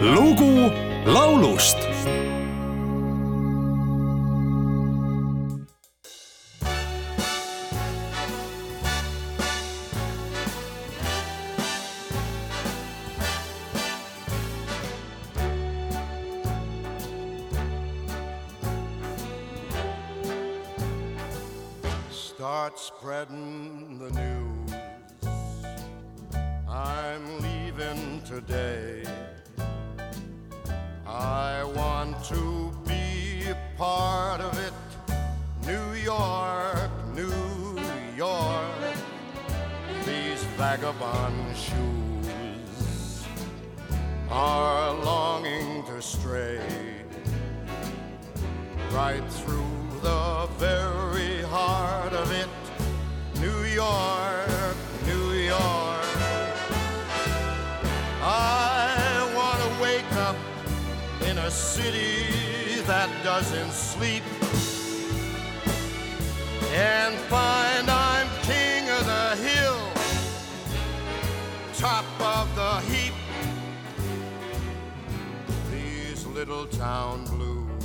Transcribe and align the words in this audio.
lugu 0.00 0.70
laulust 1.06 1.76
Start 22.10 22.78
spreading 22.78 23.98
the 23.98 24.10
news. 24.10 24.72
I'm 26.68 27.40
leaving 27.40 28.22
today. 28.22 29.02
To 32.28 32.70
be 32.86 33.48
a 33.48 33.56
part 33.78 34.42
of 34.42 34.52
it. 34.58 34.74
New 35.66 35.94
York, 35.94 36.90
New 37.14 37.80
York. 38.14 38.96
These 40.04 40.44
vagabond 40.58 41.56
shoes 41.56 43.24
are 44.28 44.92
longing 44.92 45.84
to 45.84 46.02
stray 46.02 46.60
right 48.92 49.24
through 49.30 49.78
the 50.02 50.48
very 50.58 51.40
heart 51.44 52.12
of 52.12 52.30
it. 52.32 52.48
New 53.40 53.62
York, 53.62 54.07
city 61.90 62.82
that 62.82 63.08
doesn't 63.24 63.72
sleep 63.72 64.22
and 66.74 67.14
find 67.32 67.88
I'm 67.88 68.28
king 68.42 68.88
of 68.90 69.04
the 69.14 69.28
hill, 69.48 69.80
top 71.74 72.04
of 72.20 72.46
the 72.56 72.72
heap. 72.90 73.14
These 75.70 76.26
little 76.26 76.66
town 76.66 77.24
blues 77.24 77.84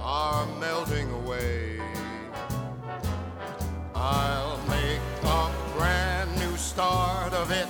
are 0.00 0.46
melting 0.58 1.10
away. 1.20 1.80
I'll 3.94 4.58
make 4.68 5.02
a 5.24 5.50
brand 5.76 6.30
new 6.38 6.56
start 6.56 7.34
of 7.34 7.50
it 7.50 7.68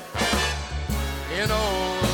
in 1.41 1.51
old 1.51 2.08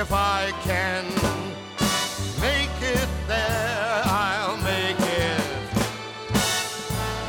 If 0.00 0.12
I 0.12 0.50
can 0.64 1.04
make 2.40 2.80
it 2.80 3.08
there, 3.28 4.00
I'll 4.04 4.56
make 4.56 4.96
it 4.98 5.42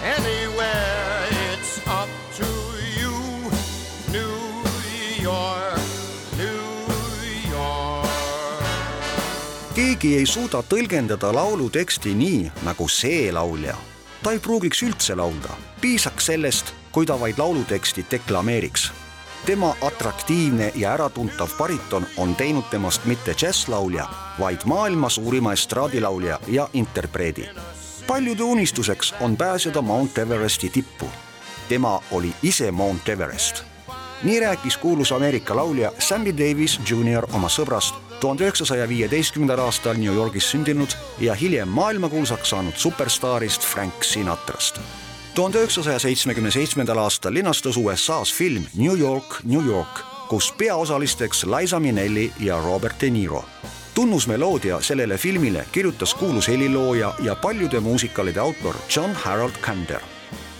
anywhere. 0.01 1.27
It's 1.51 1.81
up 1.85 2.07
to 2.37 2.47
you, 2.95 3.11
New 4.07 4.39
York, 5.21 5.81
New 6.37 7.51
York. 7.51 8.07
keegi 9.75 10.15
ei 10.17 10.25
suuda 10.25 10.63
tõlgendada 10.63 11.33
laulu 11.35 11.67
teksti 11.69 12.15
nii 12.15 12.51
nagu 12.63 12.87
see 12.87 13.33
laulja. 13.35 13.75
ta 14.23 14.31
ei 14.31 14.39
pruugiks 14.39 14.83
üldse 14.87 15.15
laulda, 15.15 15.59
piisaks 15.81 16.25
sellest, 16.25 16.73
kui 16.91 17.05
ta 17.05 17.19
vaid 17.19 17.35
lauluteksti 17.37 18.05
deklameeriks. 18.11 19.00
Tema 19.45 19.75
atraktiivne 19.81 20.71
ja 20.75 20.93
äratuntav 20.93 21.49
bariton 21.57 22.05
on 22.17 22.35
teinud 22.35 22.63
temast 22.71 23.05
mitte 23.05 23.33
džässlaulja, 23.33 24.07
vaid 24.39 24.59
maailma 24.65 25.09
suurima 25.09 25.53
estraadilaulja 25.53 26.39
ja 26.47 26.69
interpreedi. 26.73 27.49
paljude 28.07 28.43
unistuseks 28.43 29.13
on 29.19 29.37
pääseda 29.37 29.81
Mount 29.81 30.17
Everesti 30.17 30.69
tippu. 30.69 31.05
tema 31.69 32.01
oli 32.11 32.33
ise 32.43 32.71
Mount 32.71 33.09
Everest 33.09 33.71
nii 34.23 34.39
rääkis 34.39 34.77
kuulus 34.77 35.11
Ameerika 35.11 35.55
laulja 35.55 35.91
Sammy 35.99 36.33
Davis 36.37 36.79
Jr 36.89 37.25
oma 37.33 37.47
sõbrast 37.49 37.95
tuhande 38.19 38.45
üheksasaja 38.45 38.85
viieteistkümnendal 38.89 39.63
aastal 39.65 39.97
New 39.97 40.13
Yorgis 40.13 40.51
sündinud 40.51 40.93
ja 41.19 41.33
hiljem 41.33 41.67
maailmakuulsaks 41.67 42.49
saanud 42.49 42.77
superstaarist 42.77 43.65
Frank 43.65 44.03
Sinatrast. 44.03 44.77
Tuhande 45.35 45.57
üheksasaja 45.57 45.99
seitsmekümne 45.99 46.51
seitsmendal 46.51 46.97
aastal 46.97 47.33
linastas 47.33 47.77
USA-s 47.77 48.33
film 48.33 48.65
New 48.75 48.99
York, 48.99 49.43
New 49.43 49.65
York, 49.65 49.99
kus 50.29 50.51
peaosalisteks 50.57 51.43
Liza 51.43 51.79
Minnelli 51.79 52.31
ja 52.39 52.61
Robert 52.61 53.01
De 53.01 53.09
Niro 53.09 53.45
tunnusmeloodia 53.93 54.81
sellele 54.81 55.17
filmile 55.17 55.65
kirjutas 55.71 56.13
kuulus 56.13 56.47
helilooja 56.47 57.13
ja 57.19 57.35
paljude 57.35 57.79
muusikalide 57.79 58.39
autor 58.39 58.75
John 58.95 59.13
Harold 59.13 59.57
Kander 59.61 60.01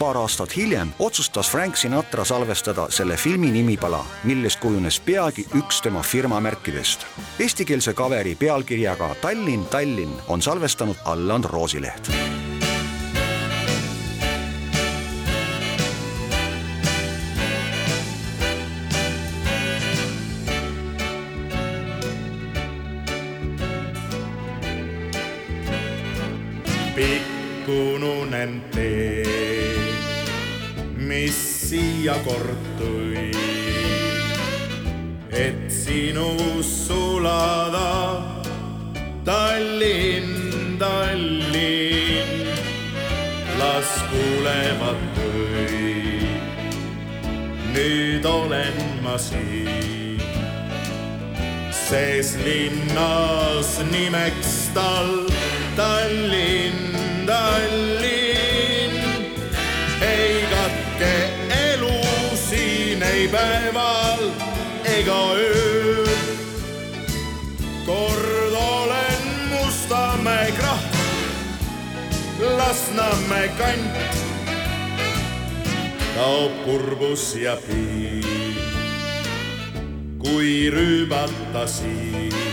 paar 0.02 0.18
aastat 0.18 0.56
hiljem 0.58 0.90
otsustas 1.00 1.50
Frank 1.52 1.76
Sinatra 1.78 2.26
salvestada 2.26 2.88
selle 2.90 3.18
filmi 3.18 3.52
nimipala, 3.52 4.06
millest 4.24 4.60
kujunes 4.60 4.98
peagi 5.00 5.46
üks 5.58 5.82
tema 5.86 6.02
firma 6.02 6.40
märkidest. 6.42 7.06
Eestikeelse 7.40 7.94
kaveri 7.94 8.36
pealkirjaga 8.36 9.16
Tallinn, 9.22 9.66
Tallinn 9.66 10.18
on 10.28 10.42
salvestanud 10.42 11.06
Allan 11.06 11.44
Roosileht. 11.44 12.12
Pikkununen 27.02 28.62
tee, 28.72 29.26
mis 30.98 31.38
siia 31.70 32.16
kord 32.26 32.66
tõi. 32.78 33.32
et 35.32 35.72
sinus 35.72 36.70
sulada, 36.88 38.22
Tallinn, 39.26 40.78
Tallinn, 40.78 42.46
las 43.58 43.90
kuulevad 44.12 45.18
öid. 45.26 46.42
nüüd 47.74 48.26
olen 48.26 48.78
ma 49.02 49.18
siin, 49.18 50.22
sees 51.72 52.36
linnas 52.46 53.80
nimeks 53.92 54.61
tal 54.74 55.28
Tallinn, 55.76 57.26
Tallinn. 57.26 58.96
ei 60.02 60.46
katke 60.52 61.30
elu 61.72 62.02
siin 62.36 63.04
ei 63.04 63.28
päeval 63.28 64.24
ega 64.84 65.22
ööl. 65.36 66.10
kord 67.86 68.54
olen 68.54 69.24
Mustamäe 69.50 70.52
kraht, 70.52 70.98
Lasnamäe 72.58 73.48
kant, 73.58 74.22
kaob 76.16 76.64
kurbus 76.66 77.36
ja 77.36 77.58
piin, 77.68 78.56
kui 80.20 80.70
rüübata 80.70 81.68
siin 81.68 82.52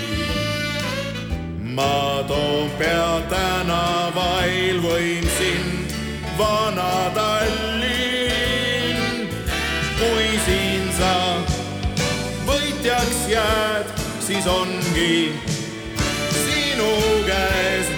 ma 1.79 2.25
Toompea 2.27 3.23
tänavail 3.31 4.81
võin 4.83 5.27
sind, 5.39 5.93
vana 6.39 6.95
Tallinn. 7.15 9.05
kui 10.01 10.27
siin 10.47 10.91
sa 10.99 11.15
võitjaks 12.49 13.21
jääd, 13.31 13.95
siis 14.27 14.51
ongi 14.51 15.31
sinu 16.43 16.91
käes 17.31 17.98